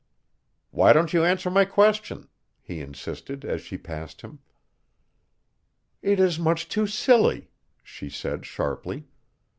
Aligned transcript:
"Why 0.71 0.93
don't 0.93 1.13
you 1.13 1.23
answer 1.23 1.51
my 1.51 1.63
question?" 1.63 2.27
he 2.63 2.81
insisted 2.81 3.45
as 3.45 3.61
she 3.61 3.77
passed 3.77 4.21
him. 4.21 4.39
"It 6.01 6.19
is 6.19 6.39
much 6.39 6.67
too 6.67 6.87
silly," 6.87 7.51
she 7.83 8.09
said 8.09 8.43
sharply. 8.43 9.05